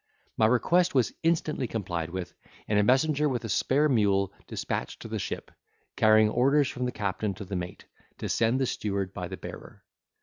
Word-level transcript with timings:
My 0.35 0.47
request 0.47 0.95
was 0.95 1.13
instantly 1.21 1.67
complied 1.67 2.09
with, 2.09 2.33
and 2.67 2.79
a 2.79 2.83
messenger 2.83 3.29
with 3.29 3.45
a 3.45 3.49
spare 3.49 3.87
mule 3.87 4.33
despatched 4.47 4.99
to 5.03 5.07
the 5.07 5.19
ship, 5.19 5.51
carrying 5.95 6.29
orders 6.31 6.69
from 6.69 6.85
the 6.85 6.91
captain 6.91 7.35
to 7.35 7.45
the 7.45 7.55
mate, 7.55 7.85
to 8.17 8.27
send 8.27 8.59
the 8.59 8.65
steward 8.65 9.13
by 9.13 9.27
the 9.27 9.37
bearer. 9.37 9.83